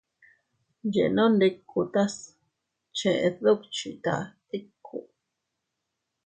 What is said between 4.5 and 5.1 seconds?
ikku.